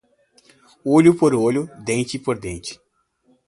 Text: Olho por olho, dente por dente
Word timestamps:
Olho 0.97 1.15
por 1.15 1.35
olho, 1.35 1.69
dente 1.85 2.17
por 2.17 2.35
dente 2.39 2.81